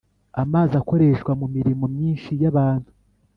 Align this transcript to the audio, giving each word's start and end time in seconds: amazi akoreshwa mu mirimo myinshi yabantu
amazi 0.43 0.73
akoreshwa 0.81 1.31
mu 1.39 1.47
mirimo 1.55 1.85
myinshi 1.95 2.31
yabantu 2.41 2.89